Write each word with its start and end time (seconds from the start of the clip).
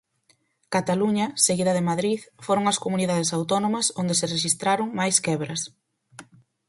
Cataluña, 0.75 1.25
seguida 1.45 1.73
de 1.77 1.85
Madrid, 1.89 2.19
foron 2.45 2.65
as 2.71 2.81
comunidades 2.83 3.29
autónomas 3.37 3.85
onde 4.01 4.13
se 4.19 4.29
rexistraron 4.35 4.87
máis 4.99 5.15
quebras. 5.25 5.61